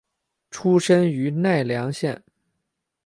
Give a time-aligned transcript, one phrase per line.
[0.49, 2.23] 出身于奈良县。